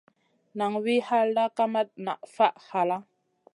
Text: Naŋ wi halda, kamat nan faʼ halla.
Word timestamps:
Naŋ 0.57 0.71
wi 0.83 0.95
halda, 1.07 1.43
kamat 1.57 1.89
nan 2.05 2.19
faʼ 2.35 2.55
halla. 2.69 2.97